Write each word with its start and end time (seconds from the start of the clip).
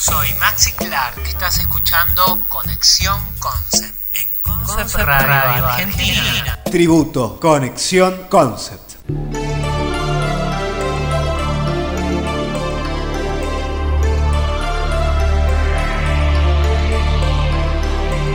Soy 0.00 0.32
Maxi 0.40 0.72
Clark, 0.72 1.20
estás 1.26 1.58
escuchando 1.58 2.42
Conexión 2.48 3.20
Concept 3.38 3.94
en 4.14 4.28
Concept, 4.40 4.94
Radio, 4.94 5.66
Argentina. 5.66 6.58
Tributo, 6.64 7.38
Conexión 7.38 8.26
Concept. 8.30 8.94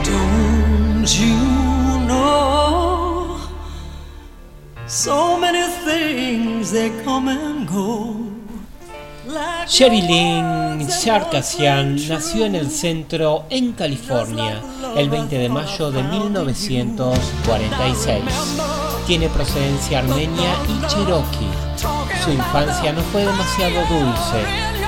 Don't 0.04 1.08
you 1.20 1.36
know 2.06 3.40
so 4.86 5.40
many 5.40 5.64
things 5.84 6.72
they 6.72 6.92
come 7.04 7.28
and 7.28 7.68
go. 7.68 8.15
Sherilyn 9.68 10.90
Sarkisian 10.90 11.98
nació 12.08 12.46
en 12.46 12.56
el 12.56 12.72
centro 12.72 13.44
en 13.50 13.74
California 13.74 14.62
el 14.96 15.10
20 15.10 15.38
de 15.38 15.50
mayo 15.50 15.92
de 15.92 16.02
1946. 16.04 18.24
Tiene 19.06 19.28
procedencia 19.30 20.00
armenia 20.00 20.56
y 20.70 20.80
cherokee. 20.88 21.52
Su 22.24 22.32
infancia 22.32 22.94
no 22.94 23.02
fue 23.02 23.26
demasiado 23.26 23.82
dulce. 23.90 24.46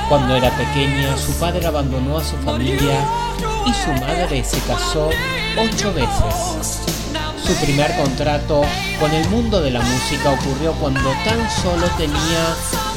Cuando 0.08 0.34
era 0.36 0.56
pequeña, 0.56 1.18
su 1.18 1.34
padre 1.34 1.66
abandonó 1.66 2.20
a 2.20 2.24
su 2.24 2.38
familia 2.38 3.06
y 3.66 3.74
su 3.74 3.92
madre 4.00 4.46
se 4.46 4.62
casó 4.62 5.10
ocho 5.58 5.94
veces. 5.94 6.80
Su 7.46 7.54
primer 7.66 7.94
contrato 7.98 8.62
con 9.00 9.12
el 9.12 9.28
mundo 9.30 9.60
de 9.60 9.72
la 9.72 9.82
música 9.82 10.32
ocurrió 10.32 10.72
cuando 10.74 11.10
tan 11.26 11.50
solo 11.62 11.88
tenía 11.98 12.56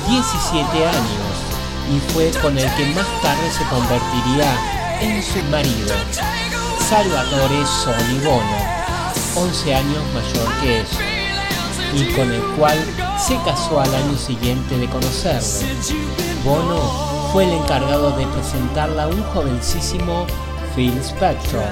17 0.08 0.86
años 0.86 1.29
y 1.90 1.98
fue 2.12 2.30
con 2.40 2.56
el 2.56 2.74
que 2.74 2.86
más 2.94 3.06
tarde 3.20 3.50
se 3.50 3.64
convertiría 3.64 4.54
en 5.00 5.22
su 5.22 5.42
marido, 5.50 5.94
Salvatore 6.88 7.66
Soni 7.66 8.18
Bono, 8.24 8.80
11 9.34 9.74
años 9.74 10.02
mayor 10.14 10.60
que 10.60 10.80
ella, 10.80 10.88
y 11.94 12.12
con 12.14 12.32
el 12.32 12.42
cual 12.56 12.78
se 13.18 13.36
casó 13.44 13.80
al 13.80 13.92
año 13.92 14.16
siguiente 14.16 14.78
de 14.78 14.86
conocerlo. 14.86 15.68
Bono 16.44 17.30
fue 17.32 17.44
el 17.44 17.52
encargado 17.52 18.16
de 18.16 18.26
presentarla 18.26 19.04
a 19.04 19.08
un 19.08 19.22
jovencísimo 19.34 20.26
Phil 20.76 20.96
Spector, 20.98 21.64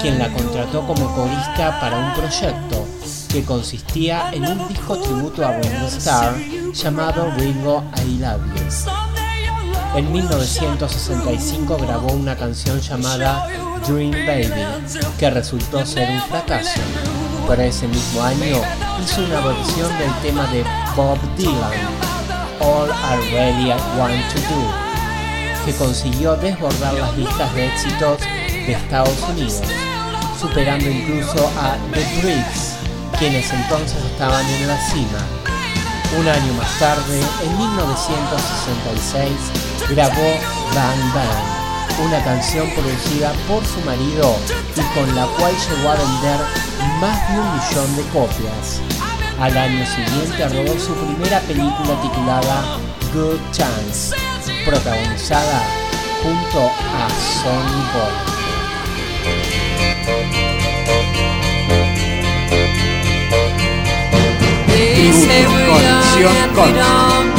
quien 0.00 0.18
la 0.18 0.32
contrató 0.32 0.86
como 0.86 1.12
corista 1.14 1.80
para 1.80 1.98
un 1.98 2.14
proyecto 2.14 2.86
que 3.32 3.42
consistía 3.44 4.30
en 4.32 4.46
un 4.46 4.68
disco 4.68 4.96
tributo 4.98 5.46
a 5.46 5.52
Ringo 5.52 5.86
Starr 5.88 6.36
llamado 6.72 7.30
Ringo 7.36 7.82
I 8.04 8.18
Love 8.18 8.40
You. 8.54 9.05
En 9.94 10.12
1965 10.12 11.76
grabó 11.78 12.12
una 12.12 12.36
canción 12.36 12.80
llamada 12.80 13.48
Dream 13.86 14.10
Baby, 14.10 14.52
que 15.18 15.30
resultó 15.30 15.86
ser 15.86 16.10
un 16.10 16.20
fracaso. 16.22 16.80
Para 17.46 17.64
ese 17.64 17.86
mismo 17.88 18.22
año 18.22 18.60
hizo 19.02 19.24
una 19.24 19.40
versión 19.40 19.88
del 19.98 20.12
tema 20.22 20.46
de 20.48 20.64
Bob 20.96 21.18
Dylan, 21.36 21.72
All 22.60 22.90
I 22.90 23.30
Really 23.30 23.70
Want 23.98 24.14
to 24.32 24.40
Do, 24.40 25.64
que 25.64 25.72
consiguió 25.74 26.36
desbordar 26.36 26.94
las 26.94 27.16
listas 27.16 27.54
de 27.54 27.66
éxitos 27.66 28.18
de 28.20 28.72
Estados 28.72 29.18
Unidos, 29.30 29.62
superando 30.40 30.90
incluso 30.90 31.50
a 31.58 31.76
The 31.94 32.20
Brits, 32.22 32.76
quienes 33.18 33.50
entonces 33.52 34.04
estaban 34.04 34.44
en 34.46 34.66
la 34.66 34.78
cima. 34.90 35.35
Un 36.14 36.28
año 36.28 36.52
más 36.54 36.78
tarde, 36.78 37.20
en 37.42 37.58
1966, 37.58 39.30
grabó 39.90 40.38
Bang 40.74 41.14
Bang, 41.14 42.06
una 42.06 42.22
canción 42.24 42.70
producida 42.70 43.32
por 43.48 43.64
su 43.66 43.80
marido 43.80 44.36
y 44.76 44.80
con 44.94 45.14
la 45.14 45.26
cual 45.26 45.52
llegó 45.52 45.90
a 45.90 45.96
vender 45.96 46.40
más 47.00 47.28
de 47.28 47.40
un 47.40 47.52
millón 47.52 47.96
de 47.96 48.02
copias. 48.12 48.80
Al 49.40 49.56
año 49.58 49.84
siguiente 49.84 50.48
rodó 50.48 50.78
su 50.78 50.94
primera 50.94 51.40
película 51.40 52.00
titulada 52.00 52.78
Good 53.12 53.40
Chance, 53.52 54.16
protagonizada 54.64 55.62
junto 56.22 56.70
a 56.70 57.08
Sonny 57.42 57.82
Boy. 57.92 58.36
pasión 66.16 66.54
con 66.54 67.35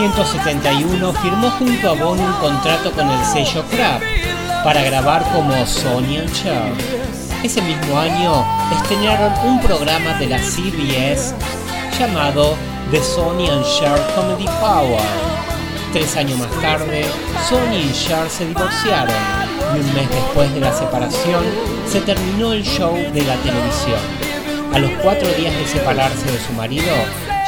1971 0.00 1.12
firmó 1.12 1.50
junto 1.50 1.90
a 1.90 1.92
Bono 1.92 2.24
un 2.24 2.32
contrato 2.40 2.90
con 2.92 3.10
el 3.10 3.22
sello 3.22 3.62
Crab, 3.70 4.00
para 4.64 4.82
grabar 4.82 5.22
como 5.30 5.66
Sonny 5.66 6.16
and 6.16 6.32
Cher. 6.32 6.72
Ese 7.42 7.60
mismo 7.60 7.98
año 7.98 8.42
estrenaron 8.72 9.30
un 9.44 9.60
programa 9.60 10.14
de 10.14 10.28
la 10.28 10.38
CBS 10.38 11.34
llamado 11.98 12.56
The 12.90 13.02
Sonny 13.02 13.48
and 13.50 13.62
Cher 13.62 14.00
Comedy 14.14 14.46
Power. 14.58 15.02
Tres 15.92 16.16
años 16.16 16.38
más 16.38 16.50
tarde, 16.62 17.04
Sonny 17.46 17.90
y 17.90 17.92
Cher 17.92 18.30
se 18.30 18.46
divorciaron 18.46 19.14
y 19.76 19.80
un 19.80 19.94
mes 19.94 20.08
después 20.08 20.54
de 20.54 20.60
la 20.60 20.72
separación 20.72 21.44
se 21.86 22.00
terminó 22.00 22.54
el 22.54 22.62
show 22.62 22.94
de 22.94 23.22
la 23.22 23.34
televisión. 23.36 24.00
A 24.72 24.78
los 24.78 24.92
cuatro 25.02 25.28
días 25.34 25.54
de 25.54 25.66
separarse 25.66 26.24
de 26.24 26.38
su 26.38 26.54
marido, 26.54 26.94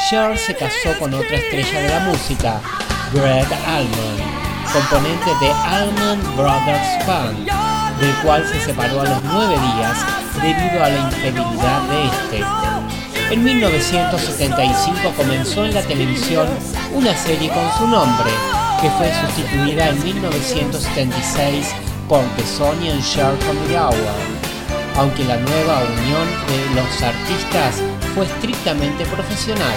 Cher 0.08 0.37
se 0.37 0.54
casó 0.54 0.99
con 0.99 1.14
otra 1.14 1.37
estrella 1.37 1.81
de 1.81 1.88
la 1.88 2.00
música, 2.00 2.60
Greg 3.12 3.46
Allman, 3.66 4.16
componente 4.72 5.31
de 5.40 5.50
Allman 5.52 6.20
Brothers 6.37 7.06
Band, 7.06 7.46
del 8.00 8.14
cual 8.25 8.44
se 8.46 8.60
separó 8.60 9.02
a 9.02 9.04
los 9.04 9.22
nueve 9.22 9.54
días 9.54 9.99
debido 10.43 10.82
a 10.84 10.88
la 10.88 10.99
infidelidad 10.99 11.82
de 11.88 12.06
este. 12.06 13.32
En 13.32 13.44
1975 13.44 15.12
comenzó 15.16 15.64
en 15.64 15.75
la 15.75 15.82
televisión 15.82 16.49
una 16.93 17.16
serie 17.16 17.50
con 17.50 17.72
su 17.78 17.87
nombre, 17.87 18.31
que 18.81 18.90
fue 18.90 19.12
sustituida 19.14 19.90
en 19.90 20.02
1976 20.02 21.75
por 22.08 22.25
The 22.37 22.44
Sony 22.44 22.90
and 22.90 23.04
Cher 23.04 23.37
Comedy 23.46 23.76
Hour, 23.76 24.31
aunque 24.97 25.25
la 25.25 25.37
nueva 25.37 25.83
unión 25.85 26.27
de 26.49 26.75
los 26.75 27.03
artistas 27.03 27.83
fue 28.15 28.27
estrictamente 28.27 29.05
profesional, 29.06 29.77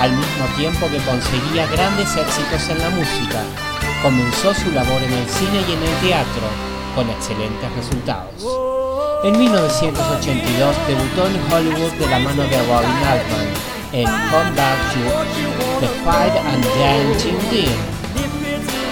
al 0.00 0.10
mismo 0.12 0.44
tiempo 0.56 0.86
que 0.88 0.98
conseguía 0.98 1.66
grandes 1.66 2.16
éxitos 2.16 2.68
en 2.70 2.78
la 2.78 2.90
música. 2.90 3.42
Comenzó 4.02 4.54
su 4.54 4.70
labor 4.72 5.02
en 5.02 5.12
el 5.12 5.28
cine 5.28 5.60
y 5.68 5.72
en 5.72 5.82
el 5.82 5.94
teatro, 6.00 6.46
con 6.94 7.08
excelentes 7.10 7.72
resultados. 7.76 8.66
En 9.24 9.38
1982 9.38 10.76
debutó 10.86 11.26
en 11.26 11.52
Hollywood 11.52 11.92
de 11.98 12.06
la 12.06 12.18
mano 12.18 12.42
de 12.42 12.58
Robin 12.66 13.02
Altman 13.04 13.76
en 13.92 14.04
Come 14.04 14.50
Back 14.56 14.78
to 14.92 15.80
The 15.80 15.88
Fight 16.04 16.36
and 16.36 16.64
Dancing 16.78 17.38
Dean. 17.50 17.95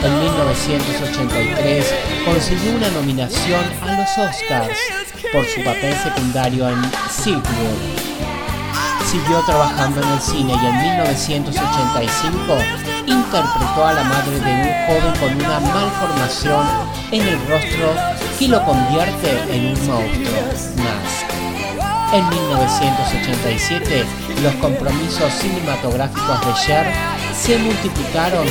En 0.04 0.20
1983 0.20 1.94
consiguió 2.26 2.76
una 2.76 2.90
nominación 2.90 3.64
a 3.80 3.96
los 3.96 4.10
Oscars 4.18 4.78
por 5.32 5.46
su 5.46 5.64
papel 5.64 5.94
secundario 5.96 6.68
en 6.68 6.76
Silkwood. 7.10 7.80
Siguió 9.06 9.40
trabajando 9.46 10.02
en 10.02 10.08
el 10.08 10.20
cine 10.20 10.52
y 10.52 10.66
en 10.66 10.76
1985 10.98 12.36
interpretó 13.06 13.86
a 13.86 13.94
la 13.94 14.04
madre 14.04 14.40
de 14.40 14.52
un 14.52 14.68
joven 14.86 15.20
con 15.20 15.46
una 15.46 15.60
malformación 15.60 16.66
en 17.10 17.22
el 17.22 17.38
rostro 17.48 17.94
que 18.38 18.48
lo 18.48 18.62
convierte 18.62 19.30
en 19.48 19.66
un 19.68 19.86
monstruo, 19.86 20.42
Mask. 20.84 21.34
En 22.12 22.28
1987, 22.28 24.04
los 24.42 24.54
compromisos 24.56 25.32
cinematográficos 25.32 26.40
de 26.46 26.54
Cher 26.66 26.86
se 27.44 27.58
multiplicaron 27.58 28.46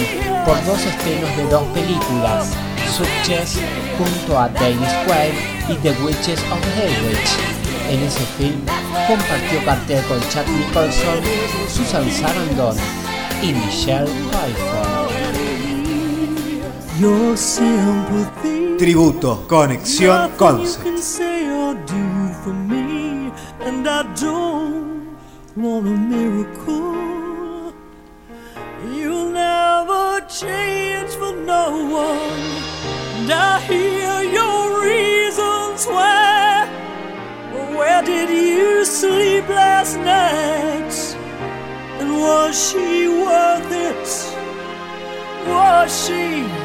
por 0.46 0.64
dos 0.66 0.80
estrenos 0.86 1.36
de 1.36 1.46
dos 1.46 1.64
películas, 1.74 2.54
Success 2.96 3.58
junto 3.98 4.38
a 4.38 4.48
Dennis 4.50 4.94
Quaid 5.08 5.34
y 5.68 5.76
The 5.82 5.94
Witches 6.04 6.40
of 6.52 6.60
Haywich. 6.78 7.32
En 7.90 8.04
ese 8.04 8.24
film 8.38 8.62
compartió 9.08 9.66
cartel 9.66 10.04
con 10.04 10.20
Chad 10.30 10.46
Nicholson, 10.46 11.24
Susan 11.68 12.12
Sarandon 12.12 12.78
y 13.42 13.54
Michelle 13.54 14.06
Pfeiffer. 14.30 14.94
Tributo, 18.78 19.48
Conexión 19.48 20.30
Concept. 20.38 20.86
I 23.86 24.04
don't 24.16 25.18
want 25.56 25.88
a 25.88 25.92
miracle. 25.92 27.03
Change 30.28 31.12
for 31.16 31.34
no 31.36 31.86
one, 31.86 32.40
and 33.18 33.32
I 33.32 33.60
hear 33.62 34.24
your 34.24 34.82
reasons 34.84 35.86
why. 35.86 36.70
Where 37.76 38.02
did 38.04 38.30
you 38.30 38.86
sleep 38.86 39.48
last 39.50 39.98
night? 39.98 40.94
And 42.00 42.14
was 42.14 42.72
she 42.72 43.08
worth 43.08 43.72
it? 43.72 44.08
Was 45.48 46.06
she? 46.06 46.63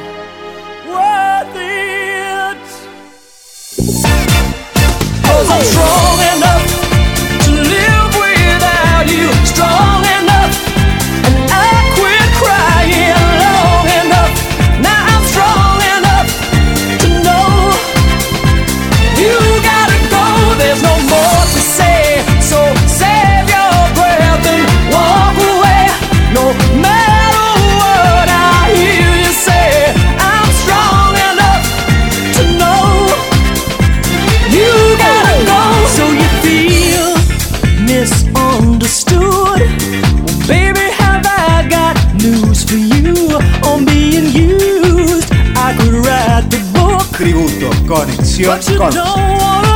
Conexión 47.89 48.61
But 48.77 49.68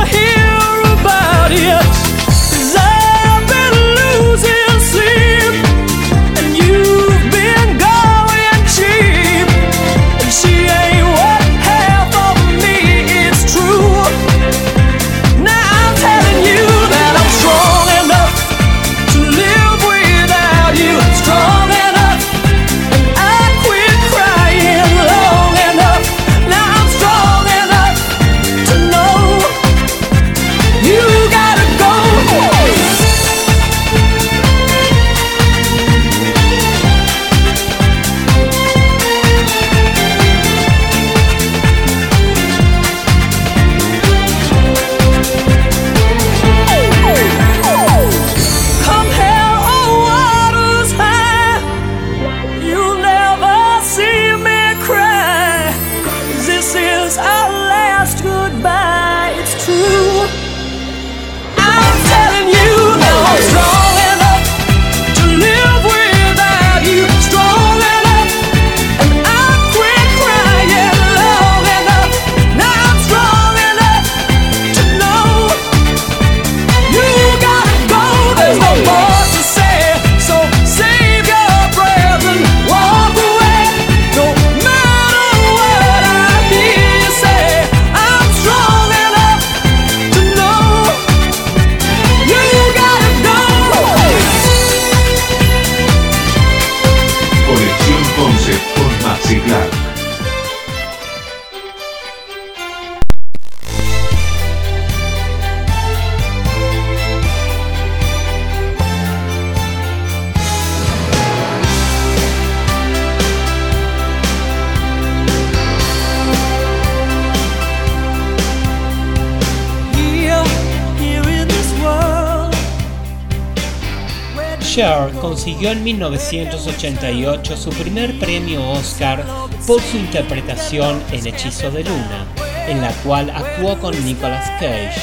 Cher 124.73 125.11
consiguió 125.21 125.69
en 125.69 125.83
1988 125.83 127.57
su 127.57 127.69
primer 127.69 128.17
premio 128.17 128.71
Oscar 128.71 129.23
por 129.67 129.79
su 129.79 129.97
interpretación 129.97 130.99
en 131.11 131.27
Hechizo 131.27 131.69
de 131.69 131.83
Luna, 131.83 132.25
en 132.67 132.81
la 132.81 132.91
cual 133.03 133.29
actuó 133.29 133.77
con 133.77 133.93
Nicolas 134.03 134.49
Cage. 134.59 134.99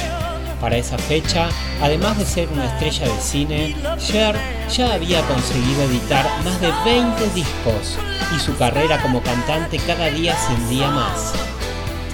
Para 0.60 0.76
esa 0.76 0.98
fecha, 0.98 1.50
además 1.80 2.18
de 2.18 2.24
ser 2.24 2.48
una 2.48 2.66
estrella 2.66 3.14
de 3.14 3.20
cine, 3.20 3.76
Cher 3.96 4.34
ya 4.76 4.92
había 4.92 5.22
conseguido 5.28 5.84
editar 5.84 6.26
más 6.42 6.60
de 6.60 6.72
20 6.84 7.30
discos 7.32 7.96
y 8.36 8.40
su 8.40 8.56
carrera 8.56 9.00
como 9.00 9.22
cantante 9.22 9.78
cada 9.86 10.06
día 10.06 10.34
ascendía 10.34 10.90
más. 10.90 11.32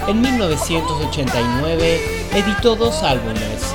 En 0.07 0.21
1989 0.21 2.01
editó 2.35 2.77
dos 2.77 3.03
álbumes, 3.03 3.75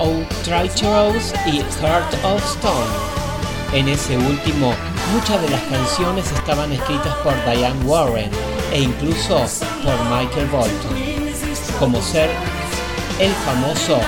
Outrageous 0.00 1.32
y 1.46 1.60
Heart 1.80 2.14
of 2.24 2.42
Stone. 2.44 3.14
En 3.72 3.88
ese 3.88 4.16
último, 4.16 4.72
muchas 5.12 5.40
de 5.42 5.50
las 5.50 5.62
canciones 5.62 6.30
estaban 6.32 6.72
escritas 6.72 7.14
por 7.24 7.34
Diane 7.44 7.84
Warren 7.84 8.30
e 8.72 8.82
incluso 8.82 9.44
por 9.82 9.98
Michael 10.10 10.46
Bolton, 10.46 10.96
como 11.78 12.00
ser 12.00 12.30
el 13.18 13.32
famoso 13.32 14.00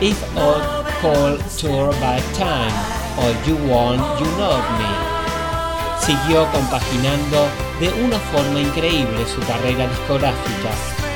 If 0.00 0.16
All 0.36 0.62
Call 1.02 1.38
Tour 1.60 1.94
by 2.00 2.20
Time 2.34 2.72
o 3.18 3.46
You 3.46 3.56
Want 3.72 4.02
You 4.20 4.26
Know 4.36 4.58
Me. 4.78 5.06
Siguió 6.00 6.46
compaginando 6.52 7.48
de 7.80 7.88
una 8.04 8.18
forma 8.18 8.60
increíble 8.60 9.26
su 9.26 9.40
carrera 9.40 9.88
discográfica 9.88 10.70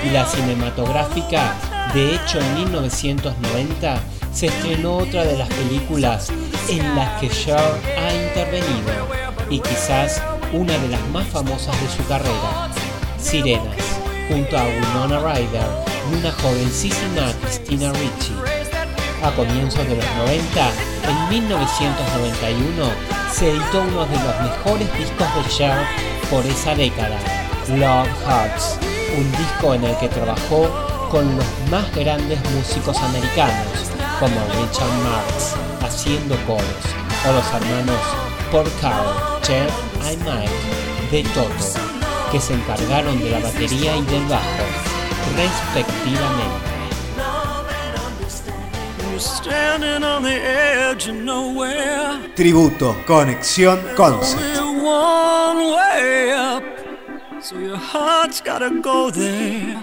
y 0.05 0.11
la 0.11 0.27
cinematográfica 0.27 1.55
de 1.95 2.15
hecho, 2.15 2.39
en 2.41 2.55
1990 2.55 4.01
se 4.33 4.47
estrenó 4.47 4.99
otra 4.99 5.25
de 5.25 5.37
las 5.37 5.49
películas 5.49 6.31
en 6.69 6.95
las 6.95 7.21
que 7.21 7.29
Cher 7.29 7.59
ha 7.59 8.15
intervenido 8.15 9.09
y 9.51 9.59
quizás 9.59 10.23
una 10.53 10.73
de 10.79 10.89
las 10.89 11.09
más 11.09 11.27
famosas 11.27 11.79
de 11.81 11.89
su 11.89 12.07
carrera, 12.07 12.71
Sirenas, 13.19 13.77
junto 14.29 14.57
a 14.57 14.65
Winona 14.67 15.19
Ryder 15.19 15.67
y 16.11 16.19
una 16.19 16.31
jovencísima 16.31 17.33
Christina 17.43 17.93
Ricci. 17.93 18.35
A 19.25 19.33
comienzos 19.33 19.87
de 19.89 19.97
los 19.97 20.17
90, 20.17 20.71
en 21.09 21.29
1991, 21.29 22.91
se 23.33 23.51
editó 23.51 23.81
uno 23.81 24.07
de 24.07 24.17
los 24.17 24.41
mejores 24.43 24.97
discos 24.97 25.27
de 25.35 25.51
Cher 25.51 25.87
por 26.31 26.47
esa 26.47 26.75
década, 26.77 27.19
Love 27.69 28.09
Hearts, 28.27 28.79
un 29.19 29.31
disco 29.33 29.75
en 29.75 29.85
el 29.85 29.97
que 29.97 30.09
trabajó 30.09 30.90
con 31.11 31.27
los 31.37 31.47
más 31.71 31.93
grandes 31.95 32.39
músicos 32.53 32.97
americanos, 32.99 33.91
como 34.21 34.37
Richard 34.55 34.93
Marx, 35.03 35.57
haciendo 35.83 36.37
coros, 36.47 36.65
o 37.29 37.33
los 37.33 37.47
hermanos 37.53 38.01
Carroll, 38.81 39.41
Cher 39.43 39.69
y 40.03 40.17
Mike 40.19 40.51
de 41.11 41.23
Toto, 41.35 41.51
que 42.31 42.41
se 42.41 42.55
encargaron 42.55 43.19
de 43.19 43.31
la 43.31 43.41
batería 43.41 43.97
y 43.97 44.03
del 44.03 44.25
bajo, 44.27 44.45
respectivamente. 45.37 46.71
Tributo, 52.35 52.97
conexión, 53.07 53.81
concept. 53.97 54.61
So 57.43 57.59
your 57.59 57.79
heart's 57.79 58.43
gotta 58.43 58.71
go 58.83 59.11
there. 59.11 59.80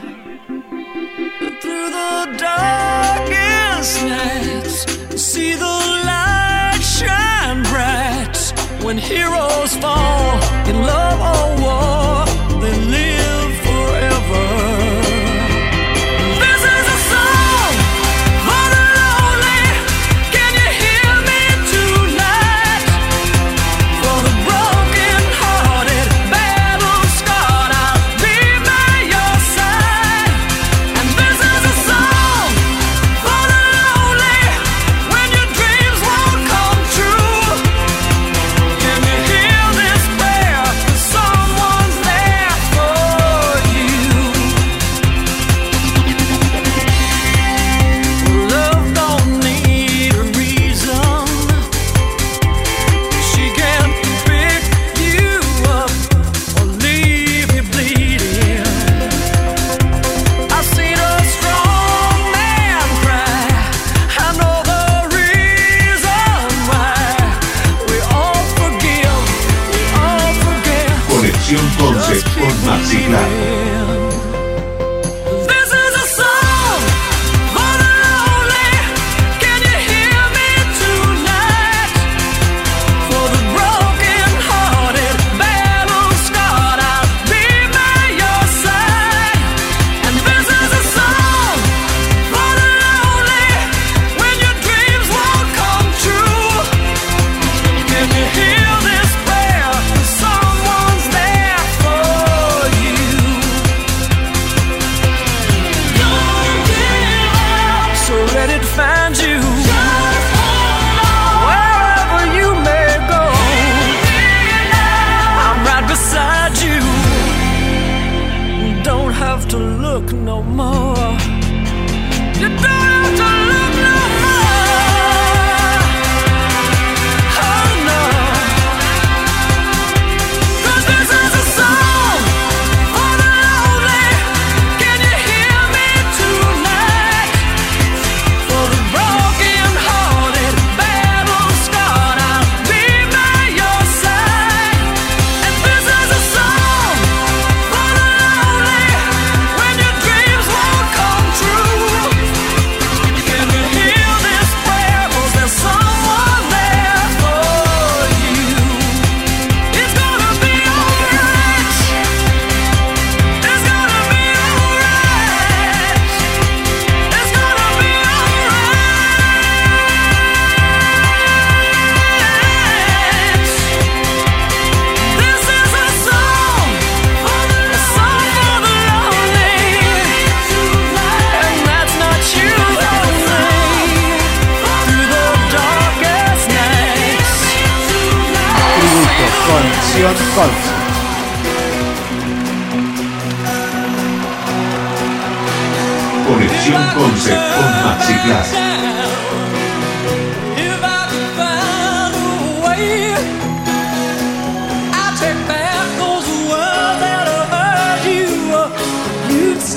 Through 1.78 1.92
the 1.92 2.38
darkest 2.40 4.04
nights, 4.04 5.22
see 5.22 5.54
the 5.54 5.78
light 6.10 6.80
shine 6.82 7.62
bright. 7.70 8.36
When 8.84 8.98
heroes 8.98 9.78
fall 9.78 10.47
Concept 72.40 72.77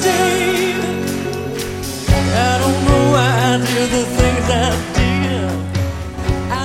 you. 0.04 0.11
You'd 0.11 0.73
stay. 0.73 0.75
I 2.33 2.59
don't 2.59 2.80
know 2.87 3.02
why 3.12 3.28
I 3.28 3.59
did 3.59 3.90
the 3.90 4.04
things 4.16 4.50
I 4.50 4.71
did. 4.95 5.00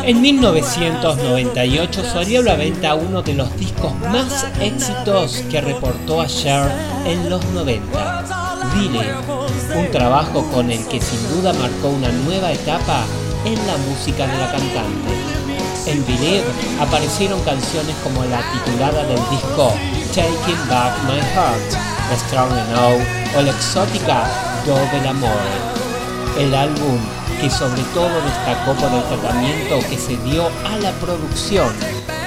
En 0.08 0.22
1998 0.22 2.04
salió 2.04 2.42
a 2.42 2.44
la 2.44 2.56
venta 2.56 2.94
uno 2.94 3.24
de 3.24 3.34
los 3.34 3.56
discos 3.58 3.92
más 4.12 4.46
éxitos 4.62 5.44
que 5.50 5.62
reportó 5.62 6.22
a 6.22 6.28
Cher 6.28 6.72
en 7.08 7.28
los 7.28 7.44
90, 7.46 8.24
Dile, 8.76 9.16
un 9.76 9.90
trabajo 9.92 10.44
con 10.54 10.70
el 10.70 10.86
que 10.86 11.02
sin 11.02 11.28
duda 11.30 11.54
marcó 11.54 11.88
una 11.90 12.10
nueva 12.10 12.52
etapa 12.52 13.04
en 13.46 13.56
la 13.66 13.78
música 13.78 14.28
de 14.28 14.38
la 14.38 14.52
cantante. 14.52 15.12
En 15.88 16.06
Believe 16.06 16.46
aparecieron 16.80 17.42
canciones 17.42 17.96
como 18.04 18.24
la 18.26 18.44
titulada 18.52 19.04
del 19.06 19.20
disco 19.32 19.74
Taking 20.14 20.70
Back 20.70 20.94
My 21.08 21.20
Heart, 21.20 21.95
Strong 22.14 22.52
Enough 22.52 23.02
o 23.38 23.42
la 23.42 23.52
exótica 23.52 24.30
Dove 24.66 25.02
l'Amore. 25.04 25.58
El 26.38 26.54
álbum 26.54 27.00
que 27.42 27.50
sobre 27.50 27.82
todo 27.94 28.22
destacó 28.22 28.74
por 28.74 28.92
el 28.94 29.04
tratamiento 29.04 29.80
que 29.90 29.98
se 29.98 30.18
dio 30.18 30.48
a 30.66 30.78
la 30.82 30.92
producción, 30.94 31.74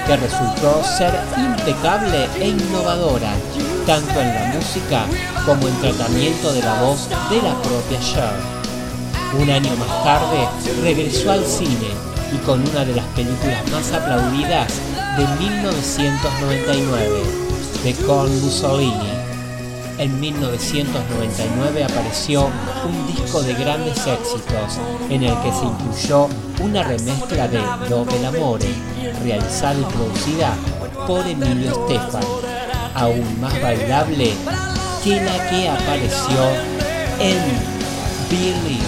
que 0.05 0.17
resultó 0.17 0.83
ser 0.83 1.13
impecable 1.37 2.27
e 2.39 2.49
innovadora, 2.49 3.33
tanto 3.85 4.21
en 4.21 4.33
la 4.33 4.45
música 4.55 5.05
como 5.45 5.67
en 5.67 5.75
tratamiento 5.81 6.53
de 6.53 6.61
la 6.61 6.81
voz 6.81 7.09
de 7.29 7.41
la 7.41 7.55
propia 7.61 7.99
Cher. 7.99 8.59
Un 9.39 9.49
año 9.49 9.75
más 9.75 10.03
tarde 10.03 10.47
regresó 10.81 11.31
al 11.31 11.45
cine 11.45 11.89
y 12.33 12.37
con 12.45 12.67
una 12.67 12.85
de 12.85 12.95
las 12.95 13.05
películas 13.07 13.67
más 13.71 13.91
aplaudidas 13.91 14.73
de 15.17 15.27
1999, 15.43 17.23
de 17.83 17.93
Con 18.05 18.41
Mussolini. 18.41 19.18
En 19.99 20.17
1999 20.17 21.83
apareció 21.83 22.45
un 22.45 23.07
disco 23.13 23.41
de 23.41 23.53
grandes 23.53 23.97
éxitos 24.07 24.79
en 25.09 25.23
el 25.23 25.33
que 25.41 25.51
se 25.51 25.65
incluyó 25.65 26.29
una 26.61 26.83
remezcla 26.83 27.49
de 27.49 27.59
Dove 27.89 28.17
l'Amore, 28.21 28.69
realizada 29.21 29.77
y 29.77 29.83
producida 29.83 30.53
por 31.05 31.27
Emilio 31.27 31.71
Estefan, 31.71 32.23
aún 32.95 33.41
más 33.41 33.61
bailable 33.61 34.31
que 35.03 35.21
la 35.21 35.49
que 35.49 35.67
apareció 35.67 36.47
en 37.19 37.37
Billy. 38.29 38.79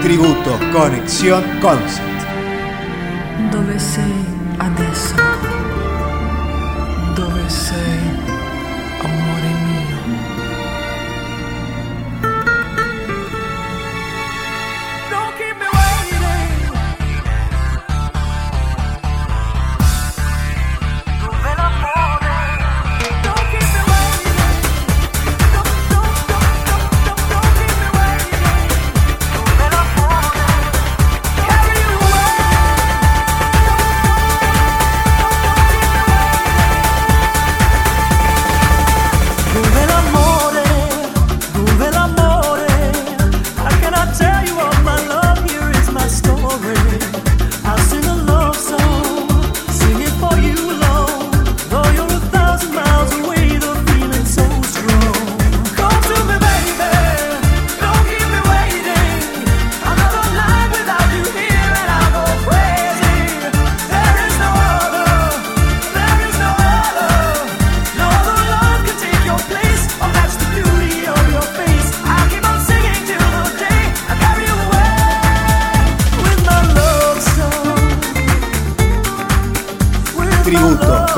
Tributo 0.00 0.58
Conexión 0.72 1.42
Concept. 1.60 2.22
Dove 3.50 3.80
sei 3.80 4.14
adesso? 4.60 5.49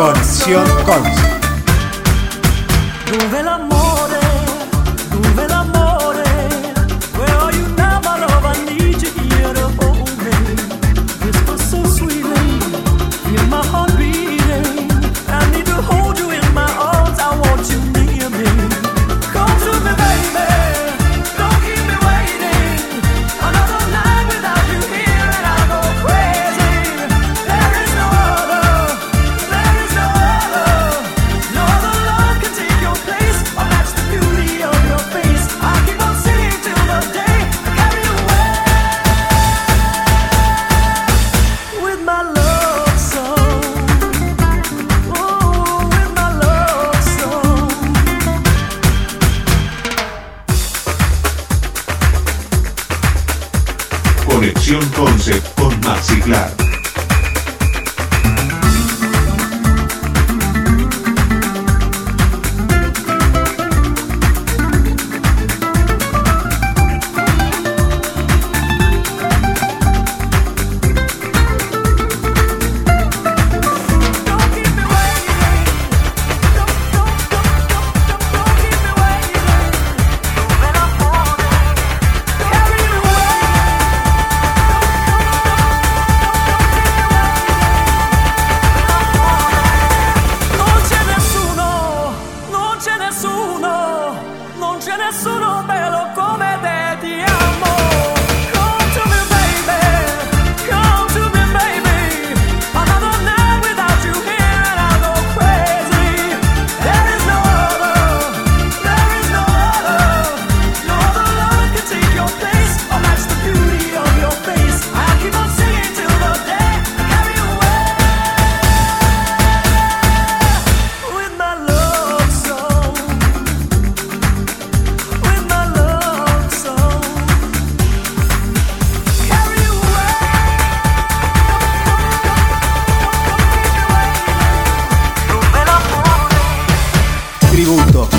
Conexión 0.02 0.66
song. 0.84 1.41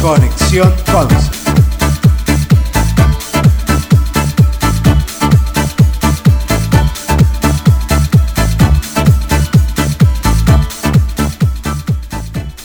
Conexión 0.03 0.75
Concept. 0.91 1.33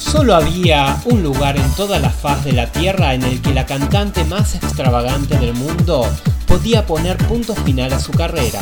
Solo 0.01 0.35
había 0.35 1.01
un 1.05 1.22
lugar 1.22 1.57
en 1.57 1.70
toda 1.77 2.01
la 2.01 2.11
faz 2.11 2.44
de 2.44 2.55
la 2.55 2.72
Tierra 2.72 3.14
en 3.14 3.22
el 3.22 3.40
que 3.40 3.55
la 3.55 3.66
cantante 3.66 4.24
más 4.24 4.57
extravagante 4.57 5.38
del 5.38 5.55
mundo 5.55 6.11
podía 6.48 6.87
poner 6.87 7.18
punto 7.18 7.55
final 7.55 7.92
a 7.92 8.01
su 8.01 8.11
carrera. 8.11 8.59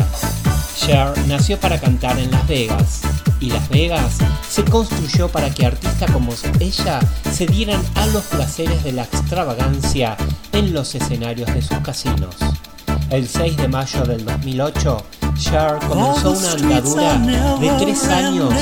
Cher 0.78 1.14
nació 1.26 1.58
para 1.58 1.80
cantar 1.80 2.18
en 2.18 2.30
Las 2.30 2.46
Vegas, 2.46 3.00
y 3.40 3.50
Las 3.50 3.68
Vegas 3.68 4.18
se 4.48 4.64
construyó 4.64 5.28
para 5.28 5.50
que 5.50 5.66
artistas 5.66 6.10
como 6.10 6.32
ella 6.60 7.00
se 7.30 7.46
dieran 7.46 7.82
a 7.96 8.06
los 8.06 8.24
placeres 8.24 8.82
de 8.84 8.92
la 8.92 9.02
extravagancia 9.02 10.16
en 10.52 10.72
los 10.72 10.94
escenarios 10.94 11.52
de 11.52 11.62
sus 11.62 11.78
casinos. 11.78 12.36
El 13.10 13.28
6 13.28 13.56
de 13.56 13.68
mayo 13.68 14.04
del 14.04 14.24
2008, 14.24 15.04
Cher 15.38 15.78
comenzó 15.86 16.32
una 16.32 16.52
andadura 16.52 17.18
de 17.58 17.70
tres 17.78 18.04
años 18.08 18.52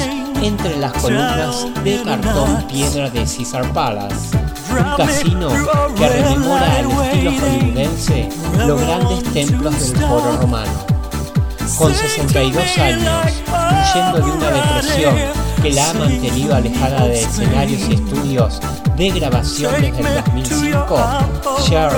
entre 0.43 0.77
las 0.79 0.93
columnas 0.95 1.67
de 1.83 2.03
cartón 2.03 2.67
piedra 2.69 3.09
de 3.11 3.21
Caesar 3.21 3.73
Palace, 3.73 4.37
un 4.71 4.97
casino 4.97 5.49
que 5.97 6.09
rememora 6.09 6.79
al 6.79 6.91
estilo 6.91 7.31
hollywoodense 7.31 8.29
los 8.67 8.81
grandes 8.81 9.23
templos 9.33 9.93
del 9.93 10.01
foro 10.03 10.37
romano. 10.41 10.94
Con 11.79 11.95
62 11.95 12.79
años, 12.79 13.43
huyendo 13.49 14.19
de 14.19 14.33
una 14.33 14.51
depresión 14.51 15.17
que 15.63 15.73
la 15.73 15.91
ha 15.91 15.95
mantenido 15.95 16.55
alejada 16.55 17.07
de 17.07 17.23
escenarios 17.23 17.89
y 17.89 17.95
estudios 17.95 18.61
de 18.97 19.11
grabación 19.11 19.73
desde 19.81 20.01
el 20.01 20.15
2005, 20.25 20.97
Cher 21.67 21.91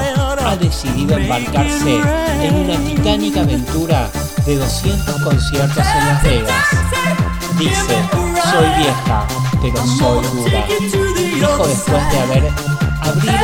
ha 0.44 0.56
decidido 0.56 1.18
embarcarse 1.18 2.00
en 2.42 2.54
una 2.54 2.76
titánica 2.78 3.40
aventura 3.40 4.08
de 4.46 4.56
200 4.56 5.22
conciertos 5.22 5.84
en 5.84 6.06
Las 6.06 6.22
Vegas. 6.22 6.66
Dice, 7.58 8.08
soy 8.50 8.68
vieja, 8.78 9.26
pero 9.60 9.84
soy 9.84 10.26
dura. 10.36 10.64
Dijo 11.34 11.66
después 11.66 12.10
de 12.12 12.18
haber 12.20 12.52
abrir 13.02 13.40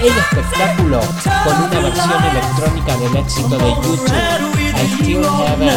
el 0.00 0.08
espectáculo 0.08 1.00
con 1.44 1.62
una 1.64 1.80
versión 1.80 2.24
electrónica 2.24 2.96
del 2.96 3.16
éxito 3.16 3.58
de 3.58 3.70
YouTube, 3.70 4.55
I 4.76 4.86
Still 4.88 5.24
Haven't 5.24 5.72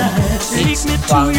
It's 0.59 0.85
Fun 1.07 1.33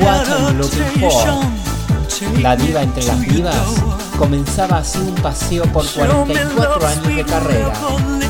What 0.00 0.28
I'm 0.28 0.56
Looking 0.56 1.00
For. 1.00 2.40
La 2.40 2.56
diva 2.56 2.82
entre 2.82 3.04
las 3.04 3.20
divas 3.20 3.82
comenzaba 4.18 4.78
así 4.78 4.98
un 4.98 5.14
paseo 5.16 5.64
por 5.64 5.86
44 5.86 6.86
años 6.86 7.16
de 7.16 7.24
carrera, 7.24 7.72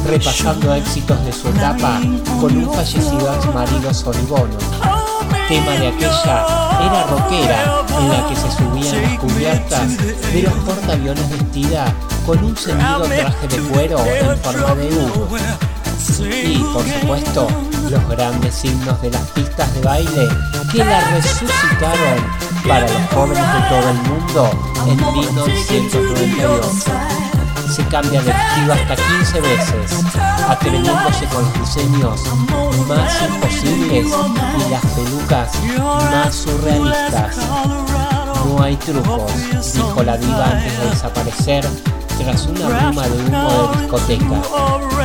repasando 0.05 0.75
éxitos 0.75 1.25
de 1.25 1.33
su 1.33 1.49
etapa 1.49 2.01
con 2.41 2.57
un 2.57 2.73
fallecido 2.75 3.33
ex 3.37 3.55
marido 3.55 3.95
Soribono. 3.95 4.59
Tema 5.49 5.73
de 5.73 5.89
aquella 5.89 6.47
era 6.83 7.07
rockera 7.09 7.85
en 8.01 8.09
la 8.09 8.29
que 8.29 8.35
se 8.35 8.51
subían 8.51 9.03
las 9.03 9.19
cubiertas 9.21 9.97
de 9.97 10.43
los 10.43 10.53
portaaviones 10.55 11.31
vestida 11.31 11.85
con 12.27 12.43
un 12.43 12.57
ceñido 12.57 13.03
traje 13.03 13.47
de 13.47 13.59
cuero 13.69 14.05
en 14.05 14.39
forma 14.39 14.75
de 14.75 14.89
U. 14.89 15.76
Y, 16.21 16.59
por 16.73 16.85
supuesto, 16.89 17.49
los 17.91 18.09
grandes 18.09 18.55
signos 18.55 19.01
de 19.01 19.11
las 19.11 19.23
pistas 19.31 19.73
de 19.75 19.81
baile 19.81 20.29
que 20.71 20.85
la 20.85 21.01
resucitaron 21.11 22.19
para 22.67 22.81
los 22.81 23.11
jóvenes 23.13 23.45
de 23.55 23.61
todo 23.69 23.91
el 23.91 23.97
mundo 24.03 24.51
en 24.87 24.97
1998. 24.97 26.71
Se 27.75 27.85
cambia 27.85 28.23
de 28.23 28.33
vestido 28.33 28.73
hasta 28.73 28.97
15 28.97 29.41
veces, 29.41 30.05
atreviéndose 30.49 31.27
con 31.27 31.43
los 31.43 31.61
diseños 31.61 32.21
más 32.89 33.23
imposibles 33.29 34.07
y 34.07 34.71
las 34.71 34.87
pelucas 34.95 35.51
más 36.11 36.35
surrealistas. 36.35 37.37
No 38.47 38.63
hay 38.63 38.77
trucos, 38.77 39.33
dijo 39.75 40.03
la 40.03 40.17
diva 40.17 40.45
antes 40.45 40.79
de 40.79 40.91
desaparecer 40.91 41.67
tras 42.19 42.47
una 42.47 42.69
bruma 42.69 43.09
de 43.09 43.25
humo 43.25 43.73
de 43.73 43.81
discoteca. 43.81 44.43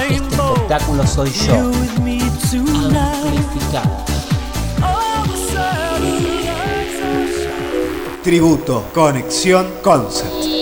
Este 0.10 0.36
espectáculo 0.36 1.08
soy 1.08 1.32
yo, 1.32 1.72
amplificado. 2.96 4.06
Tributo 8.24 8.86
Conexión 8.94 9.68
Concept. 9.82 10.61